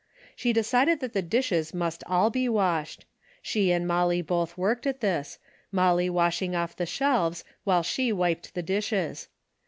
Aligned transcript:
She 0.35 0.51
decided 0.51 0.99
that 1.01 1.13
the 1.13 1.21
dishes 1.21 1.75
must 1.75 2.03
all 2.07 2.31
be 2.31 2.49
washed. 2.49 3.05
She 3.43 3.71
and 3.71 3.87
Molly 3.87 4.23
both 4.23 4.57
worked 4.57 4.87
at 4.87 4.99
this, 4.99 5.37
Molly 5.71 6.09
washing 6.09 6.55
off 6.55 6.75
the 6.75 6.87
shelves 6.87 7.43
while 7.65 7.83
she 7.83 8.11
wiped 8.11 8.55
the 8.55 8.63
dishes. 8.63 9.27